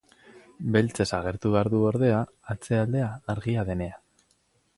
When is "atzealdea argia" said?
2.55-3.71